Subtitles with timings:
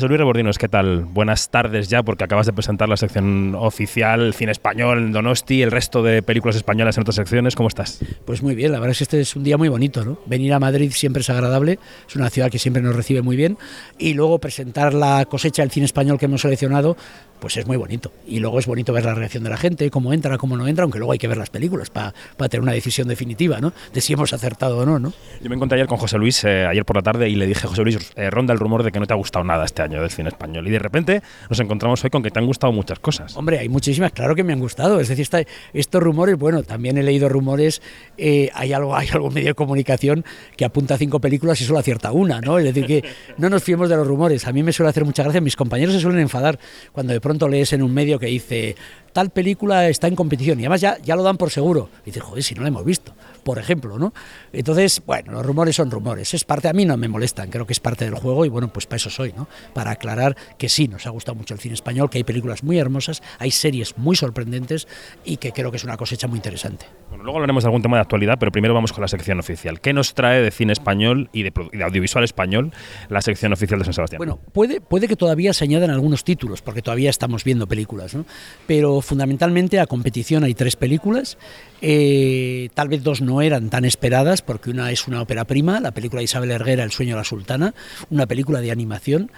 [0.00, 1.04] José Luis Rebordinos, ¿qué tal?
[1.04, 6.02] Buenas tardes ya, porque acabas de presentar la sección oficial, cine español Donosti, el resto
[6.02, 7.54] de películas españolas en otras secciones.
[7.54, 8.02] ¿Cómo estás?
[8.24, 10.18] Pues muy bien, la verdad es que este es un día muy bonito, ¿no?
[10.24, 11.78] Venir a Madrid siempre es agradable,
[12.08, 13.58] es una ciudad que siempre nos recibe muy bien,
[13.98, 16.96] y luego presentar la cosecha del cine español que hemos seleccionado,
[17.38, 18.10] pues es muy bonito.
[18.26, 20.84] Y luego es bonito ver la reacción de la gente, cómo entra, cómo no entra,
[20.84, 22.12] aunque luego hay que ver las películas para
[22.48, 23.74] tener una decisión definitiva, ¿no?
[23.92, 25.12] De si hemos acertado o no, ¿no?
[25.42, 27.66] Yo me encontré ayer con José Luis, eh, ayer por la tarde, y le dije,
[27.66, 29.89] José Luis, eh, ronda el rumor de que no te ha gustado nada este año
[29.98, 30.66] del cine español.
[30.68, 33.36] Y de repente nos encontramos hoy con que te han gustado muchas cosas.
[33.36, 35.00] Hombre, hay muchísimas, claro que me han gustado.
[35.00, 35.26] Es decir,
[35.72, 37.82] estos rumores, bueno, también he leído rumores,
[38.16, 40.24] eh, hay algo hay algún medio de comunicación
[40.56, 42.58] que apunta a cinco películas y solo acierta una, ¿no?
[42.58, 43.04] Es decir, que
[43.38, 44.46] no nos fiemos de los rumores.
[44.46, 46.58] A mí me suele hacer mucha gracia, mis compañeros se suelen enfadar
[46.92, 48.76] cuando de pronto lees en un medio que dice
[49.12, 51.90] tal película está en competición y además ya, ya lo dan por seguro.
[52.02, 54.12] Y dices, joder, si no la hemos visto, por ejemplo, ¿no?
[54.52, 57.72] Entonces, bueno, los rumores son rumores, es parte, a mí no me molestan, creo que
[57.72, 59.48] es parte del juego y bueno, pues para eso soy, ¿no?
[59.88, 63.22] Aclarar que sí, nos ha gustado mucho el cine español, que hay películas muy hermosas,
[63.38, 64.88] hay series muy sorprendentes
[65.24, 66.86] y que creo que es una cosecha muy interesante.
[67.08, 69.80] Bueno, luego hablaremos de algún tema de actualidad, pero primero vamos con la sección oficial.
[69.80, 72.72] ¿Qué nos trae de cine español y de, audiovisual español
[73.08, 74.18] la sección oficial de San Sebastián?
[74.18, 78.24] Bueno, puede, puede que todavía se añadan algunos títulos, porque todavía estamos viendo películas, ¿no?
[78.66, 81.38] Pero fundamentalmente a competición hay tres películas.
[81.82, 85.92] Eh, tal vez dos no eran tan esperadas, porque una es una ópera prima, la
[85.92, 87.74] película de Isabel Herguera, El sueño de la sultana,
[88.10, 89.30] una película de animación.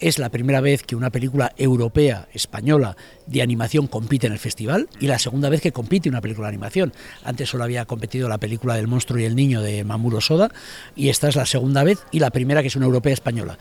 [0.00, 4.88] Es la primera vez que una película europea, española, de animación compite en el festival
[4.98, 6.94] y la segunda vez que compite una película de animación.
[7.22, 10.48] Antes solo había competido la película del monstruo y el niño de Mamuro Soda
[10.96, 13.58] y esta es la segunda vez y la primera que es una europea española.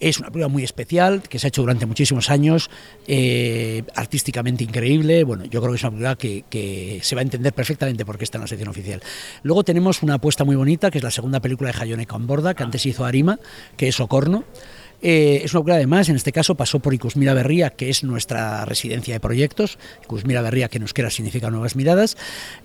[0.00, 2.68] Es una película muy especial, que se ha hecho durante muchísimos años,
[3.06, 5.22] eh, artísticamente increíble.
[5.22, 6.16] Bueno, yo creo que es una película
[6.50, 9.00] que, se va a entender perfectamente porque está en la sección oficial.
[9.44, 12.64] Luego tenemos una apuesta muy bonita, que es la segunda película de Hayone Borda, que
[12.64, 13.38] antes hizo Arima,
[13.76, 14.44] que es Ocorno.
[15.02, 18.64] Eh, es una película además, en este caso pasó por Icusmira Berría, que es nuestra
[18.64, 19.78] residencia de proyectos.
[20.04, 22.16] Icusmira Berría, que nos quiera significa nuevas miradas.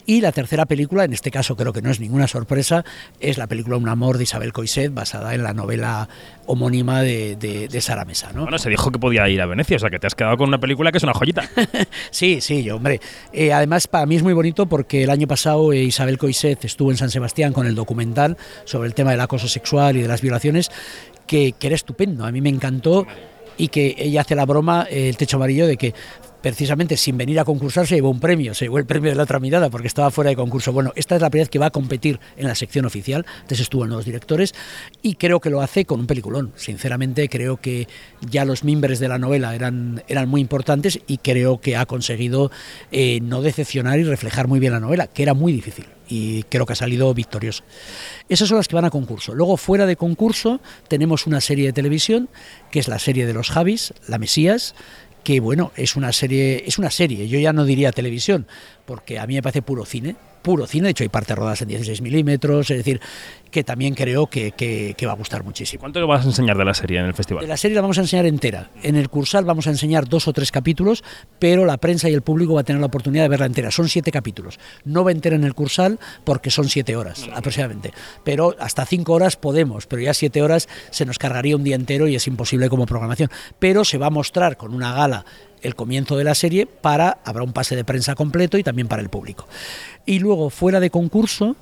[0.06, 2.86] Y la tercera película, en este caso creo que no es ninguna sorpresa,
[3.20, 6.10] es la película Un amor de Isabel Coiset, basada en la novela
[6.46, 8.32] homónima de, de, Sara Mesa.
[8.34, 8.44] ¿no?
[8.44, 10.50] Bueno, se dijo que podía ir a Venecia, o sea que te has quedado con
[10.50, 11.50] una película que es una joyita.
[12.12, 13.00] sí, sí, yo, hombre.
[13.32, 16.92] Eh, además, para mí es muy bonito porque el año pasado eh, Isabel Coiset estuvo
[16.92, 20.22] en San Sebastián con el documental sobre el tema del acoso sexual y de las
[20.22, 20.72] violaciones
[21.32, 23.08] que, era estupendo, a mí me encantó
[23.58, 25.94] y que ella hace la broma, eh, el techo amarillo, de que
[26.42, 29.24] precisamente sin venir a concursar se llevó un premio, se llevó el premio de la
[29.24, 30.74] otra mirada porque estaba fuera de concurso.
[30.74, 33.62] Bueno, esta es la primera vez que va a competir en la sección oficial, entonces
[33.62, 34.54] estuvo en los directores
[35.02, 36.52] y creo que lo hace con un peliculón.
[36.58, 37.88] Sinceramente creo que
[38.30, 42.52] ya los mimbres de la novela eran, eran muy importantes y creo que ha conseguido
[42.92, 46.66] eh, no decepcionar y reflejar muy bien la novela, que era muy difícil y creo
[46.66, 47.64] que ha salido victorioso.
[48.28, 49.34] Esas son las que van a concurso.
[49.34, 52.28] Luego, fuera de concurso, tenemos una serie de televisión,
[52.70, 54.76] que es la serie de los Javis, La Mesías,
[55.24, 58.46] que bueno, es una serie, es una serie, yo ya no diría televisión,
[58.86, 61.70] porque a mí me parece puro cine, puro cine, de hecho hay partes rodadas en
[61.70, 63.00] 16 milímetros, es decir,
[63.52, 65.82] que también creo que, que, va a gustar muchísimo.
[65.82, 67.44] ¿Cuánto vas a enseñar de la serie en el festival?
[67.44, 68.72] De la serie la vamos a enseñar entera.
[68.82, 71.04] En el Cursal vamos a enseñar dos o tres capítulos,
[71.38, 73.70] pero la prensa y el público va a tener la oportunidad de verla entera.
[73.70, 74.60] Son siete capítulos.
[74.86, 77.94] No va entera en el Cursal porque son siete horas aproximadamente.
[78.24, 82.08] Pero hasta cinco horas podemos, pero ya siete horas se nos cargaría un día entero
[82.08, 83.30] y es imposible como programación.
[83.60, 85.26] Pero se va a mostrar con una gala
[85.62, 89.02] el comienzo de la serie para habrá un pase de prensa completo y también para
[89.02, 89.48] el público.
[90.06, 91.56] Y luego fuera de concurso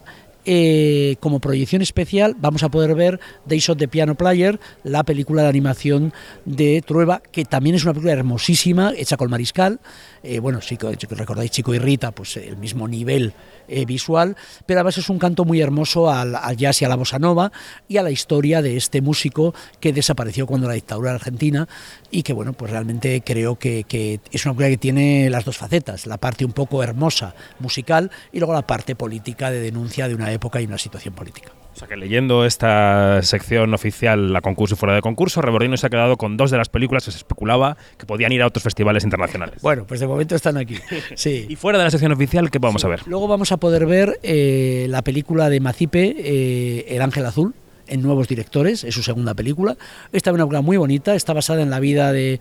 [0.51, 5.43] eh, como proyección especial vamos a poder ver Days of the Piano Player, la película
[5.43, 6.11] de animación
[6.43, 9.79] de Trueba, que también es una película hermosísima, hecha con Mariscal.
[10.23, 13.31] Eh, bueno, si recordáis Chico y Rita, pues el mismo nivel
[13.67, 17.19] eh, visual, pero además es un canto muy hermoso al, jazz y a la bossa
[17.19, 17.51] nova
[17.87, 21.67] y a la historia de este músico que desapareció cuando la dictadura argentina
[22.09, 25.57] y que, bueno, pues realmente creo que, que es una película que tiene las dos
[25.57, 30.15] facetas, la parte un poco hermosa musical y luego la parte política de denuncia de
[30.15, 31.51] una época época y una situación política.
[31.73, 35.87] O sea que leyendo esta sección oficial, la concurso y fuera de concurso, Rebordino se
[35.87, 38.63] ha quedado con dos de las películas que se especulaba que podían ir a otros
[38.63, 39.61] festivales internacionales.
[39.61, 40.75] Bueno, pues de momento están aquí.
[41.15, 41.45] Sí.
[41.49, 43.01] y fuera de la sección oficial, ¿qué vamos a ver?
[43.05, 47.53] Luego vamos a poder ver eh, la película de Macipe, eh, El Ángel Azul,
[47.89, 49.77] en nuevos directores, es su segunda película.
[50.11, 52.39] Esta es una película muy bonita, está basada en la vida de,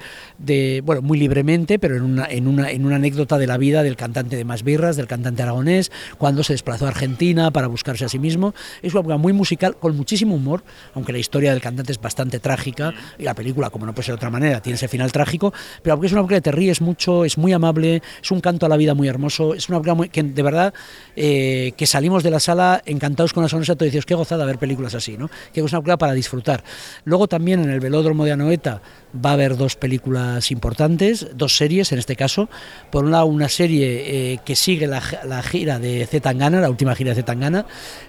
[0.85, 3.97] bueno, muy libremente, pero en una, en, una, en una anécdota de la vida del
[3.97, 8.09] cantante de Más Birras, del cantante aragonés, cuando se desplazó a Argentina para buscarse a
[8.09, 8.55] sí mismo.
[8.83, 10.63] Es una película muy musical, con muchísimo humor,
[10.95, 14.13] aunque la historia del cantante es bastante trágica, y la película, como no puede ser
[14.15, 15.53] de otra manera, tiene ese final trágico,
[15.83, 18.69] pero es una película que te ríes mucho, es muy amable, es un canto a
[18.69, 20.75] la vida muy hermoso, es una película que de verdad
[21.17, 24.59] eh, que salimos de la sala encantados con la sonrisa, y dices, qué gozada ver
[24.59, 25.31] películas así, ¿no?
[25.53, 26.63] Que es una película para disfrutar.
[27.05, 28.81] Luego también en el velódromo de Anoeta
[29.15, 32.49] va a haber dos películas importantes, dos series en este caso.
[32.91, 35.01] Por un lado, una serie eh, que sigue la,
[35.43, 37.67] gira de Zetangana, la última gira de Zetangana,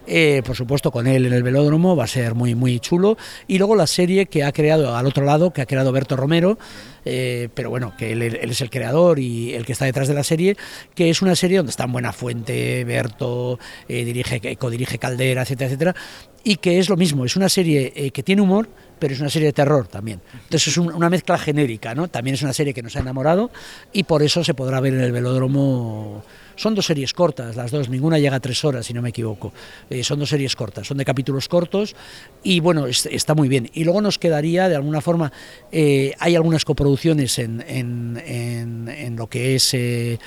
[0.08, 3.18] eh, por supuesto con él en el velódromo, va a ser muy, muy chulo.
[3.48, 6.58] Y luego la serie que ha creado al otro lado, que ha creado Berto Romero,
[7.06, 10.24] eh, pero bueno, que él, es el creador y el que está detrás de la
[10.24, 10.58] serie,
[10.96, 13.58] que es una serie donde está en Buena Fuente, Berto,
[13.88, 15.96] dirige, codirige Caldera, etcétera, etcétera,
[16.44, 18.70] y que es lo mismo, es una serie que tiene humor,
[19.00, 20.22] pero es una serie de terror también.
[20.34, 22.08] Entonces es una mezcla genérica, ¿no?
[22.08, 23.52] También es una serie que nos ha enamorado
[23.94, 26.24] y por eso se podrá ver en el velódromo.
[26.56, 29.54] Son dos series cortas, las dos, ninguna llega a tres horas, si no me equivoco.
[29.90, 31.96] Eh, son dos series cortas, son de capítulos cortos
[32.44, 33.70] y bueno, está muy bien.
[33.74, 35.32] Y luego nos quedaría, de alguna forma,
[35.72, 40.20] eh, hay algunas coproducciones en, en, en, lo que es eh,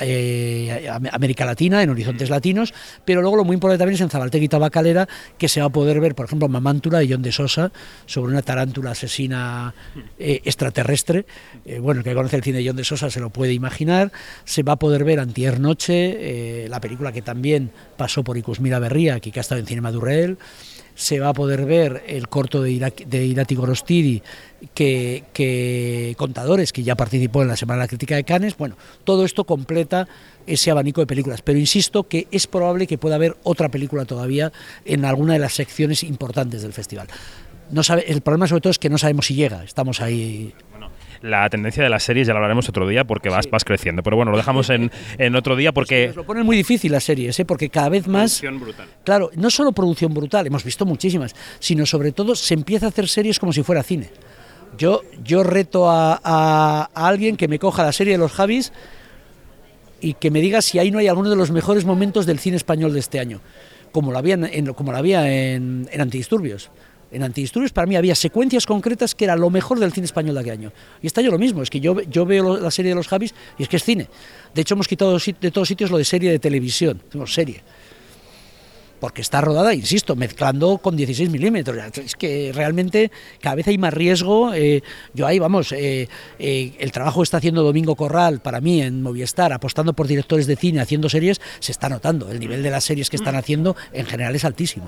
[0.00, 2.74] eh, América Latina, en horizontes latinos,
[3.04, 5.08] pero luego lo muy importante también es en Zabaltegui Tabacalera,
[5.38, 7.72] que se va a poder ver, por ejemplo, Mamántula de John de Sosa,
[8.06, 9.74] sobre una tarántula asesina
[10.18, 11.26] eh, extraterrestre.
[11.64, 14.12] Eh, bueno, el que conoce el cine de John de Sosa se lo puede imaginar.
[14.44, 19.20] Se va a poder ver Antier Noche, la película que también pasó por Icusmira Berría,
[19.20, 20.38] que ha estado en Cinema Durrell
[20.94, 24.22] se va a poder ver el corto de, Irati Gorostidi,
[24.74, 28.56] que, Contadores, que ya participó en la Semana de la Crítica de Cannes.
[28.56, 29.44] Bueno, todo esto
[29.84, 30.08] completa
[30.46, 34.52] ese abanico de películas, pero insisto que es probable que pueda haber otra película todavía
[34.84, 37.08] en alguna de las secciones importantes del festival.
[37.70, 40.52] No sabe, el problema sobre todo es que no sabemos si llega, estamos ahí
[41.22, 44.02] la tendencia de las series ya lo hablaremos otro día porque vas, vas creciendo.
[44.02, 46.08] Pero bueno, lo dejamos en, en otro día porque...
[46.08, 47.46] nos lo ponen muy difícil las series, ¿eh?
[47.46, 48.40] porque cada vez más...
[48.40, 48.88] Producción brutal.
[49.04, 53.08] Claro, no solo producción brutal, hemos visto muchísimas, sino sobre todo se empieza a hacer
[53.08, 54.10] series como si fuera cine.
[54.76, 58.70] Yo, yo reto a, a, alguien que me coja la serie de los Javis
[60.04, 62.58] y que me diga si ahí no hay alguno de los mejores momentos del cine
[62.58, 63.40] español de este año,
[63.90, 66.70] como lo había en, como lo había en, en Antidisturbios
[67.10, 70.40] en Antidisturbios para mí había secuencias concretas que era lo mejor del cine español de
[70.40, 70.72] aquel año.
[71.00, 73.32] Y está yo lo mismo, es que yo, yo veo la serie de los Javis
[73.56, 74.08] y es que es cine.
[74.52, 77.62] De hecho hemos quitado de todos sitios lo de serie de televisión, tenemos serie
[79.00, 81.76] porque está rodada, insisto, mezclando con 16 milímetros.
[81.98, 83.10] Es que realmente
[83.40, 84.54] cada vez hay más riesgo.
[84.54, 84.82] Eh,
[85.12, 86.08] yo ahí, vamos, eh,
[86.38, 90.46] eh, el trabajo que está haciendo Domingo Corral para mí en Movistar, apostando por directores
[90.46, 92.30] de cine, haciendo series, se está notando.
[92.30, 94.86] El nivel de las series que están haciendo en general es altísimo.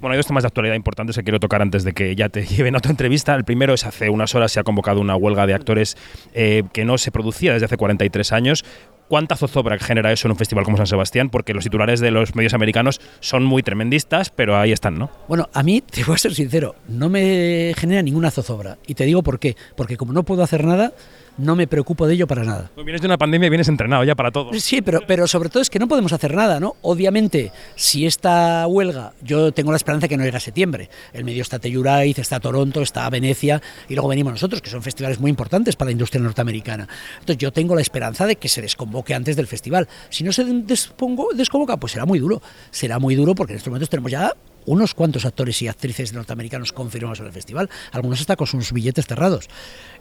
[0.00, 2.42] Bueno, hay dos temas de actualidad importantes que quiero tocar antes de que ya te
[2.46, 3.34] lleven a otra entrevista.
[3.34, 5.96] El primero es hace unas horas se ha convocado una huelga de actores
[6.32, 8.64] que no se producía desde hace 43 años
[9.08, 11.30] ¿Cuánta zozobra genera eso en un festival como San Sebastián?
[11.30, 15.10] Porque los titulares de los medios americanos son muy tremendistas, pero ahí están, ¿no?
[15.28, 18.76] Bueno, a mí, te voy a ser sincero, no me genera ninguna zozobra.
[18.86, 19.56] Y te digo por qué.
[19.76, 20.92] Porque como no puedo hacer nada,
[21.38, 22.70] no me preocupo de ello para nada.
[22.74, 24.52] Pues vienes de una pandemia y vienes entrenado ya para todo.
[24.54, 26.76] Sí, pero, pero sobre todo es que no podemos hacer nada, ¿no?
[26.82, 30.90] Obviamente, si esta huelga, yo tengo la esperanza de que no llegue a septiembre.
[31.12, 35.20] El medio está Telluraiz, está Toronto, está Venecia y luego venimos nosotros, que son festivales
[35.20, 36.88] muy importantes para la industria norteamericana.
[37.20, 39.88] Entonces yo tengo la esperanza de que se desconvoque antes del festival.
[40.10, 42.42] Si no se desconvoca, pues será muy duro.
[42.70, 44.34] Será muy duro porque en estos momentos tenemos ya
[44.68, 49.06] unos cuantos actores y actrices norteamericanos confirmados en el festival, algunos hasta con sus billetes
[49.06, 49.48] cerrados.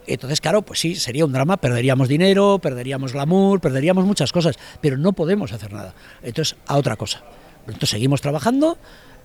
[0.06, 4.98] Entonces, claro, pues sí, sería un drama, perderíamos dinero, perderíamos glamour, perderíamos muchas cosas, pero
[4.98, 5.94] no podemos hacer nada.
[6.22, 7.24] Entonces, a otra cosa.
[7.62, 8.78] Entonces, seguimos trabajando.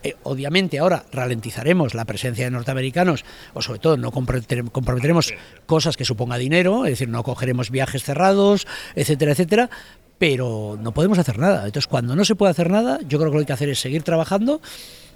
[0.05, 3.25] Eh, obviamente ahora ralentizaremos la presencia de norteamericanos
[3.55, 5.33] o sobre todo no comprometeremos
[5.67, 8.67] cosas que suponga dinero, es decir, no cogeremos viajes cerrados,
[8.97, 9.71] etcétera, etcétera,
[10.19, 11.67] pero no podemos hacer nada.
[11.67, 13.69] Entonces, cuando no se puede hacer nada, yo creo que lo que hay que hacer
[13.69, 14.61] es seguir trabajando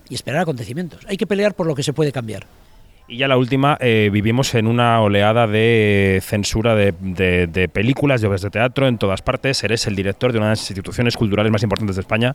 [0.08, 1.04] y esperar acontecimientos.
[1.08, 2.46] Hay que pelear por lo que se puede cambiar.
[3.08, 8.42] Y ya la última, eh, vivimos en una oleada de censura de, películas, de obras
[8.42, 9.62] de teatro en todas partes.
[9.62, 12.34] Eres el director de una de las instituciones culturales más importantes de España.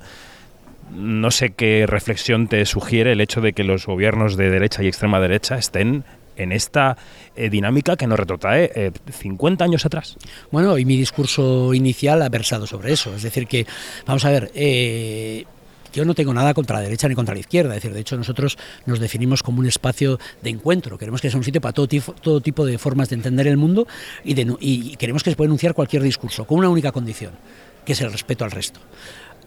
[0.94, 4.88] No sé qué reflexión te sugiere el hecho de que los gobiernos de derecha y
[4.88, 6.06] extrema derecha estén
[6.38, 6.98] en esta
[7.36, 10.18] eh, dinámica que nos retrotrae 50 eh, años atrás.
[10.51, 13.13] Bueno, y mi discurso inicial ha versado sobre eso.
[13.13, 13.68] Es decir, que,
[14.06, 14.51] vamos a ver,
[15.93, 18.17] yo no tengo nada contra la derecha ni contra la izquierda, es decir, de hecho
[18.17, 21.88] nosotros nos definimos como un espacio de encuentro, queremos que sea un sitio para todo
[21.88, 23.88] tipo, de formas de entender el mundo
[24.24, 27.31] y, y queremos que se pueda enunciar cualquier discurso, con una única condición,
[27.86, 28.79] que es el respeto al resto.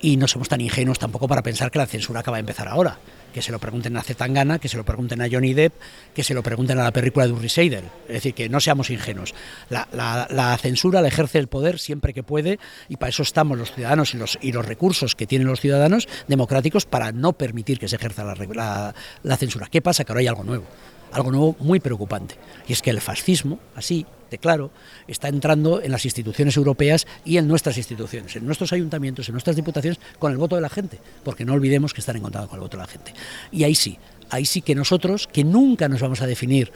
[0.00, 2.98] Y no somos tan ingenuos tampoco para pensar que la censura acaba de empezar ahora
[3.34, 5.74] que se lo pregunten a Zetangana, que se lo pregunten a Johnny Depp,
[6.14, 7.84] que se lo pregunten a la película de Uri Seidel.
[8.06, 9.34] Es decir, que no seamos ingenuos.
[9.68, 14.14] La, censura la ejerce el poder siempre que puede y para eso estamos los ciudadanos
[14.14, 17.96] y los, y los recursos que tienen los ciudadanos democráticos para no permitir que se
[17.96, 19.66] ejerza la, la censura.
[19.68, 20.04] ¿Qué pasa?
[20.04, 20.66] Que ahora hay algo nuevo
[21.14, 22.34] algo nuevo muy preocupante.
[22.68, 24.72] Y es que el fascismo, así de claro,
[25.06, 29.54] está entrando en las instituciones europeas y en nuestras instituciones, en nuestros ayuntamientos, en nuestras
[29.54, 32.56] diputaciones, con el voto de la gente, porque no olvidemos que están en contacto con
[32.56, 33.14] el voto de la gente.
[33.52, 33.96] Y ahí sí,
[34.30, 36.72] ahí sí que nosotros, que nunca nos vamos a definir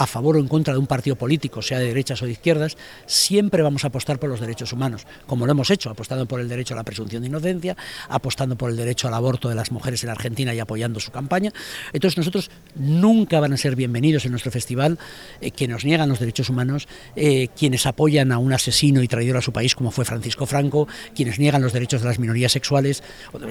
[0.00, 2.78] a favor o en contra de un partido político, sea de derechas o de izquierdas,
[3.04, 6.48] siempre vamos a apostar por los derechos humanos, como lo hemos hecho, apostando por el
[6.48, 7.76] derecho a la presunción de inocencia,
[8.08, 11.52] apostando por el derecho al aborto de las mujeres en Argentina y apoyando su campaña.
[11.92, 14.98] Entonces nosotros nunca van a ser bienvenidos en nuestro festival
[15.42, 19.36] eh, que nos niegan los derechos humanos, eh, quienes apoyan a un asesino y traidor
[19.36, 23.02] a su país como fue Francisco Franco, quienes niegan los derechos de las minorías sexuales,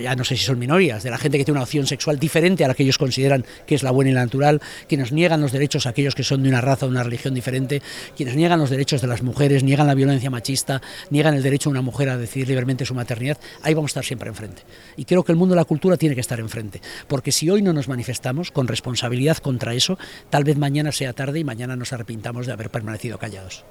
[0.02, 2.66] ya no sé si son minorías, de la gente que tiene una opción sexual diferente
[2.66, 5.52] a la que ellos consideran que es la buena y la natural, quienes niegan los
[5.52, 7.82] derechos a aquellos que son de una raza o una religión diferente,
[8.16, 11.72] quienes niegan los derechos de las mujeres, niegan la violencia machista, niegan el derecho de
[11.72, 14.62] una mujer a decidir libremente su maternidad, ahí vamos a estar siempre enfrente.
[14.96, 17.62] Y creo que el mundo de la cultura tiene que estar enfrente, porque si hoy
[17.62, 19.98] no nos manifestamos con responsabilidad contra eso,
[20.30, 23.66] tal vez mañana sea tarde y mañana nos arrepintamos de haber permanecido callados.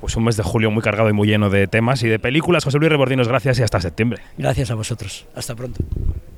[0.00, 2.64] Pues un mes de julio muy cargado y muy lleno de temas y de películas.
[2.64, 4.22] José Luis Rebordinos, gracias y hasta septiembre.
[4.36, 5.26] Gracias a vosotros.
[5.34, 5.80] Hasta pronto.